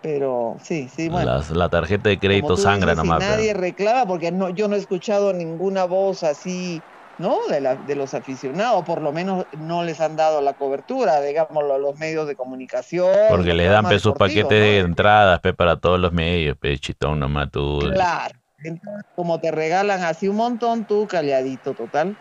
[0.00, 1.32] Pero sí, sí, bueno.
[1.54, 3.20] la tarjeta de crédito sangra nomás.
[3.26, 6.84] nadie reclama porque no, yo no he escuchado ninguna voz así,
[7.18, 7.46] ¿no?
[7.48, 11.74] De, la, de los aficionados, por lo menos no les han dado la cobertura, digámoslo,
[11.74, 13.14] a los medios de comunicación.
[13.28, 17.50] Porque le dan sus paquetes de entradas pe, para todos los medios, pe, chitón nomás
[17.50, 17.80] tú.
[17.92, 22.16] Claro, entonces como te regalan así un montón, tú calladito total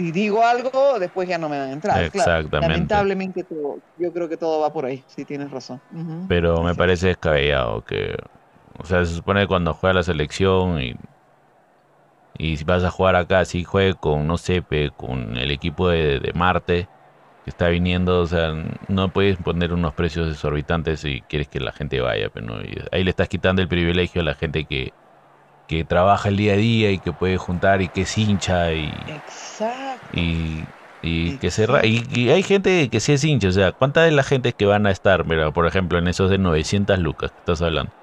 [0.00, 2.02] si digo algo, después ya no me van a entrar.
[2.02, 2.58] Exactamente.
[2.58, 3.44] lamentablemente
[3.98, 5.78] yo creo que todo va por ahí, sí tienes razón.
[6.26, 8.16] Pero me parece descabellado que,
[8.78, 10.96] o sea, se supone que cuando juega la selección y,
[12.40, 14.64] y si vas a jugar acá, si juegue con, no sé,
[14.96, 16.88] con el equipo de, Marte
[17.44, 18.54] que está viniendo, o sea,
[18.88, 22.58] no puedes poner unos precios exorbitantes si quieres que la gente vaya, pero
[22.92, 24.92] ahí le estás quitando el privilegio a la gente que
[25.68, 28.90] que trabaja el día a día y que puede juntar y que es hincha y
[30.12, 30.64] y,
[31.02, 34.22] y que se y, hay gente que sí es hincha, o sea, ¿cuánta de la
[34.22, 37.60] gente que van a estar, mira, por ejemplo, en esos de 900 lucas que estás
[37.62, 37.99] hablando?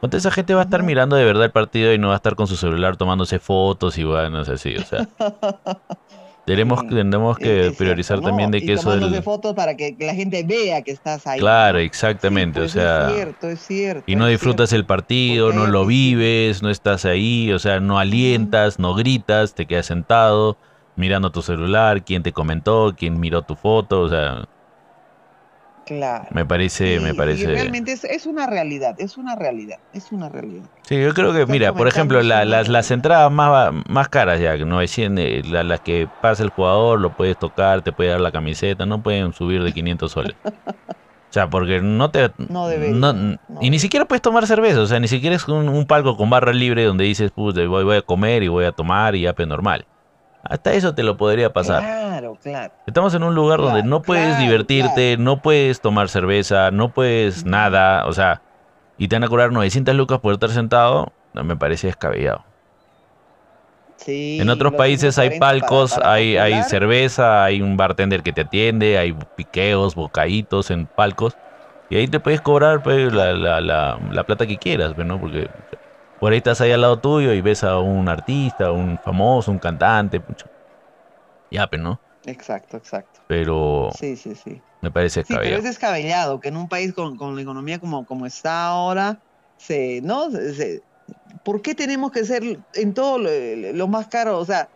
[0.00, 2.16] ¿Cuánta esa gente va a estar mirando de verdad el partido y no va a
[2.16, 4.04] estar con su celular tomándose fotos y
[4.44, 5.08] sé si, o sea.
[6.46, 10.80] Tenemos, tenemos que priorizar también de que eso de fotos para que, la gente vea
[10.80, 11.38] que estás ahí.
[11.40, 14.04] Claro, exactamente, o pues, sea, es cierto, es cierto.
[14.06, 18.78] Y no disfrutas el partido, no lo vives, no estás ahí, o sea, no alientas,
[18.78, 20.56] no gritas, te quedas sentado
[20.98, 24.48] mirando tu celular, quién te comentó, quién miró tu foto, o sea,
[25.88, 26.26] Claro.
[26.32, 27.46] Me parece, me parece.
[27.46, 30.66] realmente es, una realidad, es una realidad, es una realidad.
[30.82, 35.24] Sí, yo creo que, mira, por ejemplo, las, las entradas más, más caras ya, 900,
[35.24, 39.02] eh, las, que pasa el jugador, lo puedes tocar, te puede dar la camiseta, no
[39.02, 40.36] pueden subir de 500 soles.
[40.44, 42.30] O sea, porque no te...
[42.36, 43.38] No debería.
[43.62, 46.52] y ni siquiera puedes tomar cerveza, o sea, ni siquiera es un, palco con barra
[46.52, 49.48] libre donde dices, pues voy, voy a comer y voy a tomar y ya, pues
[49.48, 49.86] normal.
[50.42, 51.82] Hasta eso te lo podría pasar.
[51.82, 52.72] Claro, claro.
[52.86, 58.06] Estamos en un lugar donde no puedes divertirte, no puedes tomar cerveza, no puedes nada,
[58.06, 58.40] o sea,
[58.96, 62.44] y te van a cobrar 900 lucas por estar sentado, no me parece descabellado.
[63.96, 68.96] Sí, en otros países hay palcos, hay, hay cerveza, hay un bartender que te atiende,
[68.96, 71.36] hay piqueos, bocaditos en palcos,
[71.90, 75.20] y ahí te puedes cobrar pues, la, la, la, la plata que quieras, pues, ¿no?
[75.20, 75.50] Porque
[76.18, 79.58] por ahí estás ahí al lado tuyo y ves a un artista, un famoso, un
[79.58, 80.20] cantante.
[81.50, 82.00] Ya, pero no.
[82.24, 83.20] Exacto, exacto.
[83.26, 83.90] Pero.
[83.98, 84.60] Sí, sí, sí.
[84.80, 88.26] Me parece sí, pero es descabellado que en un país con, la economía como, como
[88.26, 89.18] está ahora,
[89.56, 90.28] se, ¿no?
[91.42, 94.38] ¿Por qué tenemos que ser en todo lo, más caro?
[94.38, 94.68] O sea,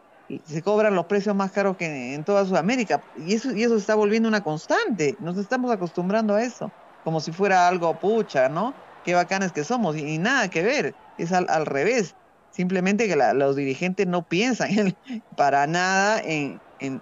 [0.44, 3.00] se cobran los precios más caros que en toda Sudamérica.
[3.16, 5.14] Y eso, y eso está volviendo una constante.
[5.20, 6.72] Nos estamos acostumbrando a eso.
[7.04, 8.74] Como si fuera algo pucha, ¿no?
[9.04, 9.96] Qué bacanes que somos.
[9.96, 12.14] y nada que ver es al, revés.
[12.50, 14.96] Simplemente que los dirigentes no piensan
[15.36, 17.00] para nada en, en,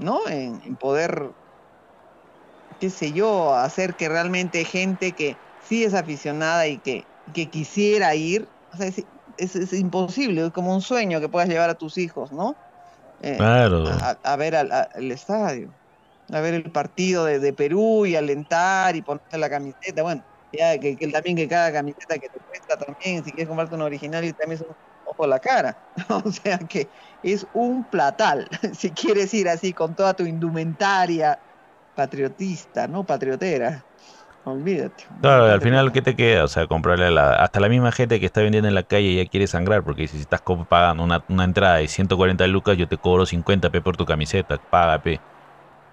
[0.00, 0.20] ¿no?
[0.28, 1.30] En, poder,
[2.80, 7.04] qué sé yo, hacer que realmente gente que sí es aficionada y que,
[7.34, 9.04] que quisiera ir, o sea, es,
[9.36, 12.56] es, imposible, es como un sueño que puedas llevar a tus hijos, ¿no?
[13.22, 13.84] Eh, claro.
[14.22, 15.70] A, ver al, estadio,
[16.32, 20.78] a ver el partido de, de Perú y alentar y ponerte la camiseta, bueno ya
[20.78, 24.32] que, también que cada camiseta que te cuesta también, si quieres comprarte un original y
[24.32, 25.76] también es un ojo la cara.
[26.24, 26.90] o sea que
[27.22, 31.38] es un platal, si quieres ir así con toda tu indumentaria
[31.94, 33.04] patriotista, ¿no?
[33.04, 33.84] Patriotera.
[34.44, 35.04] Olvídate.
[35.20, 36.44] Claro, al final, ¿qué te queda?
[36.44, 39.28] O sea, comprarle la, hasta la misma gente que está vendiendo en la calle ya
[39.28, 43.26] quiere sangrar, porque si estás pagando una, una entrada de 140 lucas, yo te cobro
[43.26, 45.20] 50 p por tu camiseta, paga p.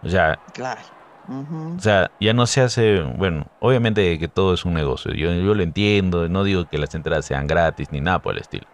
[0.03, 0.94] O sea, claro.
[1.27, 5.53] O sea, ya no se hace, bueno, obviamente que todo es un negocio, yo, yo
[5.53, 8.67] lo entiendo, no digo que las entradas sean gratis ni nada por el estilo.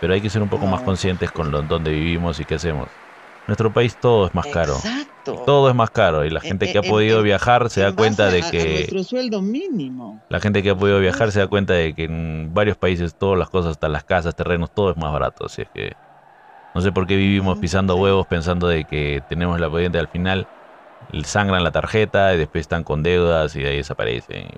[0.00, 2.88] Pero hay que ser un poco más conscientes con lo, donde vivimos y qué hacemos.
[3.46, 4.76] Nuestro país todo es más caro.
[5.24, 7.92] Todo es más caro y la gente eh, que ha eh, podido viajar se da
[7.92, 8.74] cuenta de que...
[8.74, 10.22] nuestro sueldo mínimo.
[10.28, 13.38] La gente que ha podido viajar se da cuenta de que en varios países todas
[13.38, 15.46] las cosas, hasta las casas, terrenos, todo es más barato.
[15.46, 15.94] Así es que
[16.74, 20.46] no sé por qué vivimos pisando huevos pensando de que tenemos la pendiente al final
[21.24, 24.48] sangran la tarjeta y después están con deudas y de ahí desaparecen.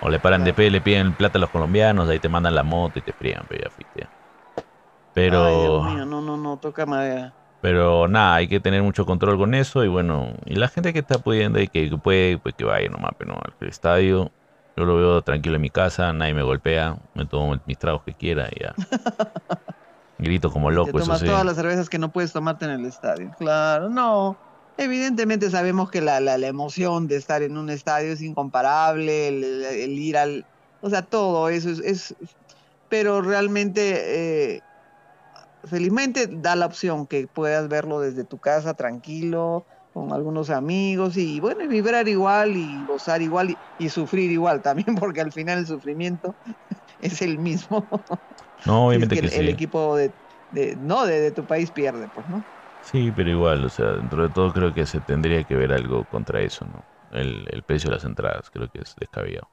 [0.00, 2.62] O le paran de pe, le piden plata a los colombianos, ahí te mandan la
[2.62, 4.08] moto y te frían, pero ya
[5.12, 5.82] Pero.
[6.06, 7.32] no, no, no, toca madera.
[7.60, 11.00] Pero nada, hay que tener mucho control con eso y bueno, y la gente que
[11.00, 14.30] está pudiendo y que, puede, pues que vaya nomás, pero no, al estadio.
[14.76, 18.14] Yo lo veo tranquilo en mi casa, nadie me golpea, me tomo mis tragos que
[18.14, 18.74] quiera y ya.
[20.18, 23.32] Grito como loco, te tomas todas las cervezas que no puedes tomarte en el estadio.
[23.38, 24.47] Claro, no.
[24.78, 30.16] Evidentemente sabemos que la, la, emoción de estar en un estadio es incomparable, el, ir
[30.16, 30.46] al...
[30.80, 32.14] O sea, todo eso es...
[32.88, 34.62] pero realmente, eh,
[35.64, 41.40] felizmente da la opción que puedas verlo desde tu casa tranquilo, con algunos amigos y
[41.40, 46.36] bueno, vibrar igual y gozar igual y, sufrir igual también, porque al final el sufrimiento
[47.02, 47.84] es el mismo.
[48.64, 50.12] No, obviamente que, el, equipo de,
[50.80, 52.44] no de, tu país pierde, pues, ¿no?
[52.80, 56.04] Sí, pero igual, o sea, dentro de todo creo que se tendría que ver algo
[56.04, 56.84] contra eso, ¿no?
[57.10, 59.48] El, el precio de las entradas, creo que es descabellado.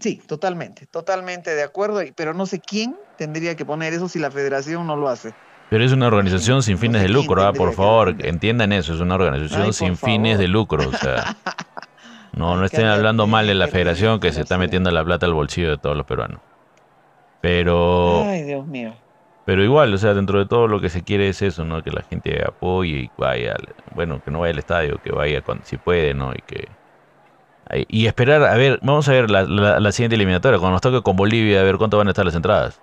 [0.00, 4.30] Sí, totalmente, totalmente de acuerdo, pero no sé quién tendría que poner eso si la
[4.30, 5.34] federación no lo hace.
[5.70, 7.52] Pero es una organización sin fines de lucro, ¿ah?
[7.52, 11.36] por favor, entiendan eso, es una organización sin fines de lucro, o sea,
[12.32, 15.34] no, no estén hablando mal de la federación que se está metiendo la plata al
[15.34, 16.40] bolsillo de todos los peruanos.
[17.40, 18.22] Pero...
[18.24, 18.94] Ay, Dios mío.
[19.48, 21.82] Pero igual, o sea, dentro de todo lo que se quiere es eso, ¿no?
[21.82, 23.56] Que la gente apoye y vaya,
[23.94, 26.32] bueno, que no vaya al estadio, que vaya cuando, si puede, ¿no?
[26.34, 26.68] Y que...
[27.88, 31.16] Y esperar, a ver, vamos a ver la, la siguiente eliminatoria, cuando nos toque con
[31.16, 32.78] Bolivia, a ver cuánto van a estar las entradas.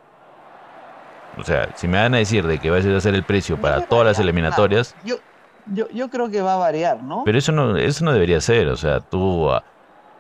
[1.38, 3.86] O sea, si me van a decir de que va a ser el precio para
[3.86, 4.96] todas las eliminatorias.
[5.04, 5.18] Yo,
[5.68, 7.22] yo, yo creo que va a variar, ¿no?
[7.26, 9.52] Pero eso no, eso no debería ser, o sea, tú...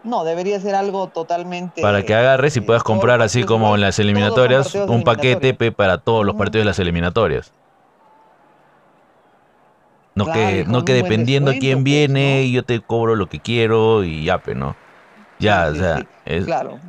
[0.05, 1.81] No, debería ser algo totalmente...
[1.81, 6.25] Para que agarres y puedas comprar así como en las eliminatorias, un paquete para todos
[6.25, 7.51] los partidos de las eliminatorias.
[10.13, 14.03] No que, no que dependiendo de quién pues, viene, yo te cobro lo que quiero
[14.03, 14.75] y ya, pero no.
[15.39, 16.05] Ya, o sea,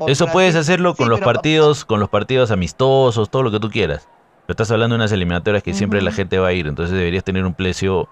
[0.07, 4.09] eso puedes hacerlo con los partidos, con los partidos amistosos, todo lo que tú quieras.
[4.47, 7.25] Pero estás hablando de unas eliminatorias que siempre la gente va a ir, entonces deberías
[7.25, 8.09] tener un precio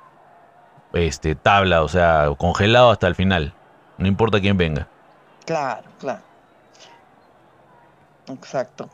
[0.94, 3.52] este tabla, o sea, congelado hasta el final.
[3.98, 4.88] No importa quién venga.
[5.44, 6.22] Claro, claro.
[8.28, 8.88] Exacto.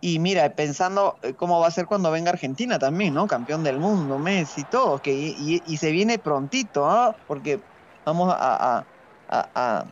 [0.00, 3.26] Y mira, pensando eh, cómo va a ser cuando venga Argentina también, ¿no?
[3.26, 7.16] Campeón del mundo, Messi, todo, que y, se viene prontito, ¿ah?
[7.26, 7.60] Porque
[8.04, 8.84] vamos a,
[9.30, 9.86] a,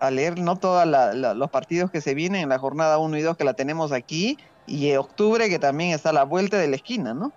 [0.00, 3.36] a, leer no todos los partidos que se vienen en la jornada 1 y 2
[3.36, 7.12] que la tenemos aquí, y octubre que también está a la vuelta de la esquina,
[7.12, 7.32] ¿no?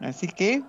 [0.00, 0.62] Así que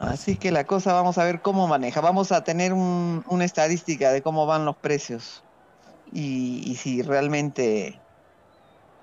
[0.00, 2.00] Así que la cosa vamos a ver cómo maneja.
[2.00, 5.44] Vamos a tener una estadística de cómo van los precios
[6.06, 8.00] y, si realmente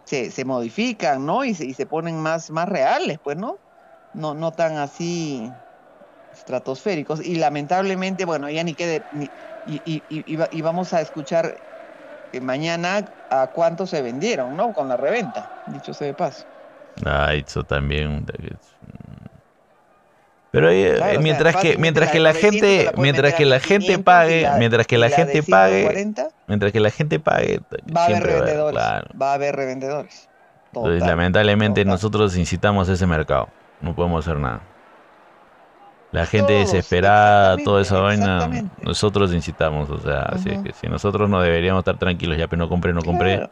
[0.05, 1.45] se, se, modifican, ¿no?
[1.45, 3.59] Y se, y se ponen más, más reales, pues, ¿no?
[4.13, 5.53] No, no tan así
[6.31, 7.23] estratosféricos.
[7.23, 9.05] Y lamentablemente, bueno, ya ni quede.
[9.11, 9.31] y,
[9.65, 11.55] y, y, vamos a escuchar
[12.41, 14.73] mañana a cuánto se vendieron, ¿no?
[14.73, 16.43] Con la reventa, dicho sea de paso.
[17.05, 18.25] Ah, eso también.
[20.57, 24.97] Pero eh, mientras que mientras que la gente mientras que la gente pague, mientras que
[24.97, 26.13] la gente pague,
[26.47, 27.61] mientras que la gente pague,
[27.95, 28.81] va a haber revendedores.
[29.21, 30.27] Va a haber revendedores.
[30.73, 33.49] lamentablemente nosotros incitamos ese mercado.
[33.81, 34.61] No podemos hacer nada.
[36.11, 38.49] La gente desesperada, toda esa vaina,
[38.81, 42.69] nosotros incitamos, o sea, así que si nosotros no deberíamos estar tranquilos, ya, pero no
[42.69, 43.47] compré, no compré,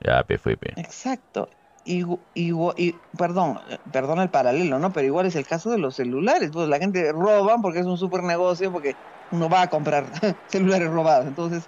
[0.00, 0.74] ya, pe fue, pe.
[0.76, 1.48] Exacto.
[1.88, 3.60] Y, y, perdón,
[3.92, 4.92] perdón el paralelo, ¿no?
[4.92, 6.50] Pero igual es el caso de los celulares.
[6.52, 8.94] Pues la gente roba porque es un super negocio, porque
[9.30, 10.04] uno va a comprar
[10.48, 11.26] celulares robados.
[11.26, 11.62] Entonces,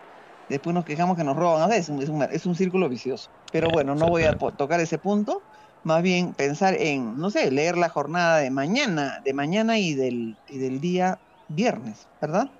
[0.49, 1.63] después nos quejamos que nos roban.
[1.63, 3.31] A veces es un, es un círculo vicioso.
[3.53, 5.41] Pero bueno, no voy a tocar ese punto
[5.85, 10.37] más bien pensar en, no sé, leer la jornada de mañana, de mañana y del,
[10.49, 12.51] y del día viernes, ¿verdad?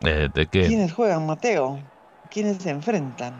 [0.00, 0.66] Eh, ¿De qué?
[0.66, 1.78] ¿Quiénes juegan, Mateo?
[2.30, 3.34] ¿Quiénes se enfrentan?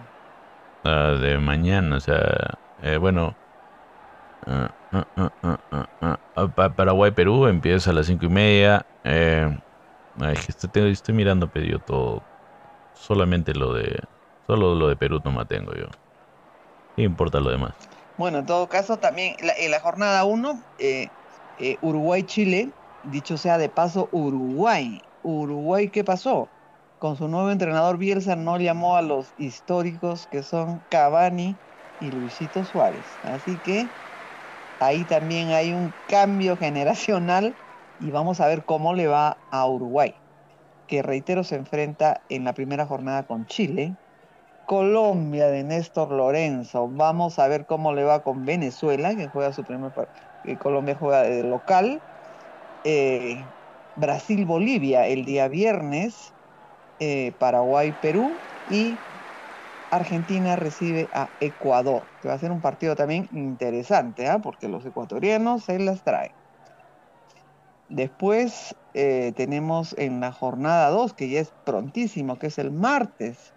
[0.84, 3.34] Ah, de mañana, o sea, eh, bueno,
[4.46, 4.68] uh,
[6.76, 8.86] Paraguay-Perú empieza a las cinco y media.
[9.04, 9.48] Eh,
[10.48, 12.22] estoy, estoy mirando pedido todo,
[12.94, 14.00] solamente lo de,
[14.46, 15.86] solo lo de Perú no tengo yo.
[16.96, 17.74] ¿Qué importa lo demás?
[18.16, 21.10] Bueno, en todo caso, también en la jornada 1, eh,
[21.56, 25.00] eh, Uruguay-Chile, dicho sea de paso, Uruguay.
[25.22, 26.50] Uruguay, ¿qué pasó?
[26.98, 31.60] Con su nuevo entrenador Bielsa no llamó a los históricos que son Cavani
[31.98, 33.18] y Luisito Suárez.
[33.22, 33.94] Así que
[34.78, 37.56] ahí también hay un cambio generacional
[37.98, 40.14] y vamos a ver cómo le va a Uruguay,
[40.86, 43.98] que reitero se enfrenta en la primera jornada con Chile
[44.64, 46.88] Colombia de Néstor Lorenzo.
[46.90, 50.26] Vamos a ver cómo le va con Venezuela, que juega su primer partido.
[50.58, 52.02] Colombia juega de local.
[52.84, 53.52] Eh,
[53.94, 56.34] Brasil-Bolivia el día viernes.
[56.98, 58.42] Eh, Paraguay-Perú.
[58.66, 59.04] Y
[59.90, 64.38] Argentina recibe a Ecuador, que va a ser un partido también interesante, ¿ah?
[64.38, 66.32] porque los ecuatorianos se las traen.
[67.88, 73.54] Después eh, tenemos en la jornada 2, que ya es prontísimo, que es el martes,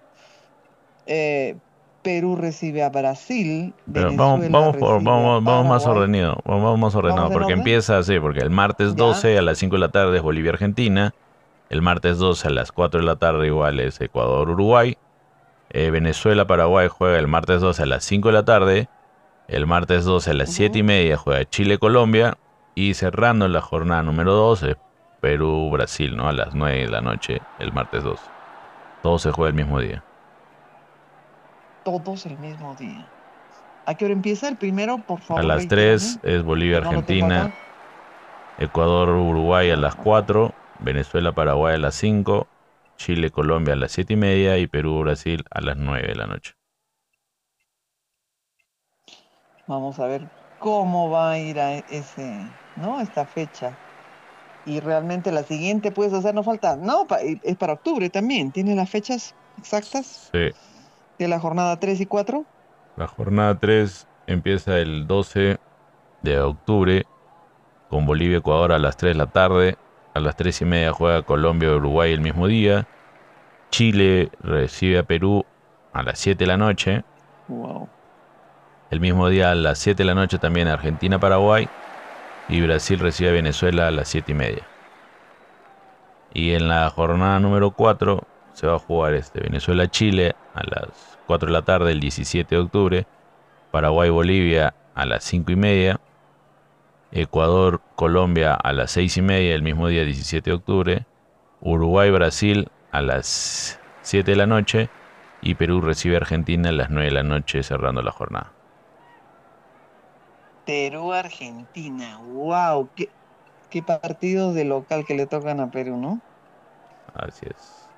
[1.05, 1.57] eh,
[2.01, 3.73] Perú recibe a Brasil.
[3.85, 8.95] vamos, vamos, vamos, vamos, más ordenado, vamos más ordenado, porque empieza así, porque el martes
[8.95, 11.13] 12 a las 5 de la tarde es Bolivia-Argentina,
[11.69, 14.97] el martes 12 a las 4 de la tarde igual es Ecuador-Uruguay,
[15.73, 18.89] eh, Venezuela-Paraguay juega el martes 12 a las 5 de la tarde,
[19.47, 22.37] el martes 12 a las 7 y media juega Chile-Colombia,
[22.73, 24.77] Y cerrando la jornada número 2 es
[25.19, 26.29] Perú-Brasil, ¿no?
[26.29, 28.19] A las 9 de la noche, el martes 2.
[29.03, 30.03] Todo se juega el mismo día.
[31.83, 33.05] Todos el mismo día.
[33.85, 35.43] ¿A qué hora empieza el primero, por favor?
[35.43, 37.51] A las 3 es Bolivia-Argentina.
[38.59, 40.53] Ecuador-Uruguay a las 4.
[40.79, 42.47] Venezuela-Paraguay a las 5.
[43.05, 44.57] Chile-Colombia a las 7 y media.
[44.57, 46.53] Y Perú-Brasil a las 9 de la noche.
[49.67, 50.27] Vamos a ver
[50.59, 52.99] cómo va a ir a ese, ¿no?
[52.99, 53.77] Esta fecha.
[54.65, 57.07] Y realmente la siguiente, puedes hacer, no falta, no,
[57.43, 58.51] es para octubre también.
[58.51, 60.29] ¿Tiene las fechas exactas?
[60.31, 60.49] Sí.
[61.17, 62.45] De la jornada 3 y 4.
[62.97, 65.57] La jornada 3 empieza el 12
[66.21, 67.05] de octubre
[67.89, 69.77] con Bolivia-Ecuador a las 3 de la tarde.
[70.13, 72.87] A las 3 y media juega Colombia-Uruguay el mismo día.
[73.69, 75.45] Chile recibe a Perú
[75.93, 77.03] a las 7 de la noche.
[77.47, 77.87] Wow.
[78.89, 81.69] El mismo día a las 7 de la noche también Argentina-Paraguay.
[82.49, 84.67] Y Brasil recibe a Venezuela a las 7 y media.
[86.33, 91.47] Y en la jornada número 4 se va a jugar este Venezuela-Chile a las 4
[91.47, 93.07] de la tarde el 17 de octubre.
[93.71, 95.99] Paraguay-Bolivia a las 5 y media.
[97.11, 101.05] Ecuador-Colombia a las 6 y media el mismo día 17 de octubre.
[101.61, 104.89] Uruguay-Brasil a las 7 de la noche.
[105.41, 108.53] Y Perú recibe a Argentina a las 9 de la noche cerrando la jornada.
[110.65, 112.19] Perú, Argentina.
[112.19, 112.89] ¡Wow!
[112.95, 113.09] ¿Qué,
[113.69, 116.21] qué partidos de local que le tocan a Perú, ¿no?
[117.13, 117.91] Así es.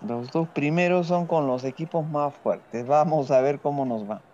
[0.00, 2.86] Los dos primeros son con los equipos más fuertes.
[2.86, 4.27] Vamos a ver cómo nos va.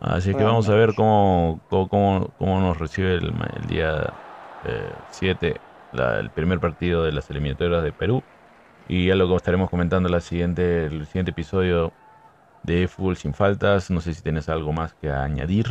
[0.00, 3.32] Así que vamos a ver cómo, cómo, cómo nos recibe el,
[3.68, 4.12] día
[5.10, 5.58] 7 eh,
[6.18, 8.22] el primer partido de las eliminatorias de Perú.
[8.88, 11.92] Y ya lo estaremos comentando la siguiente, el siguiente episodio
[12.64, 13.90] de Fútbol sin Faltas.
[13.90, 15.66] No sé si tienes algo más que añadir.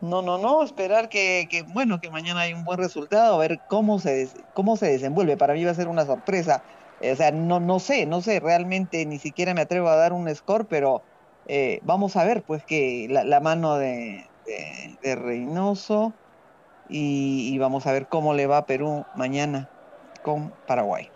[0.00, 3.60] No, no, no, esperar que, que, bueno, que mañana hay un buen resultado, a ver
[3.68, 5.36] cómo se, cómo se desenvuelve.
[5.36, 6.62] Para mí va a ser una sorpresa.
[7.00, 10.32] O sea, no, no sé, no sé, realmente ni siquiera me atrevo a dar un
[10.34, 11.02] score, pero
[11.48, 14.24] eh, vamos a ver, pues, que la, mano de,
[15.02, 16.12] Reynoso
[16.88, 19.68] y, y, vamos a ver cómo le va a Perú mañana
[20.22, 21.10] con Paraguay.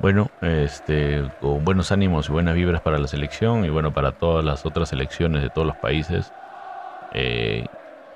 [0.00, 4.44] Bueno, este, con buenos ánimos y buenas vibras para la selección y bueno, para todas
[4.44, 6.32] las otras selecciones de todos los países.
[7.14, 7.66] Eh,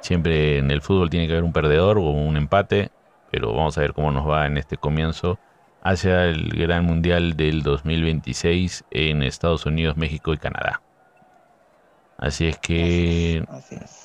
[0.01, 2.90] siempre en el fútbol tiene que haber un perdedor o un empate,
[3.32, 5.40] pero vamos a ver cómo nos va en este comienzo
[5.83, 10.80] hacia el Gran Mundial del 2026 en Estados Unidos, México y Canadá.
[12.18, 13.45] Así es que,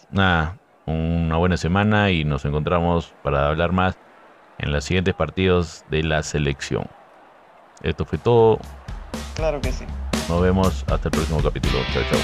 [0.09, 3.97] nada, una buena semana y nos encontramos para hablar más
[4.57, 6.87] en los siguientes partidos de la selección.
[7.83, 8.59] Esto fue todo.
[9.35, 9.85] Claro que sí.
[10.27, 11.77] Nos vemos hasta el próximo capítulo.
[11.93, 12.19] Chao, chao.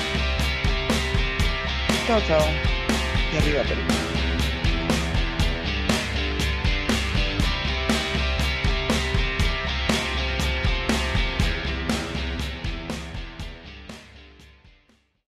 [2.08, 2.48] Chao, chao.
[3.34, 4.13] Y arriba Perú.